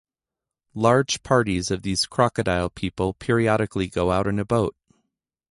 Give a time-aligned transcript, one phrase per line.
[0.73, 4.75] Large parties of these crocodile people periodically go out in a boat.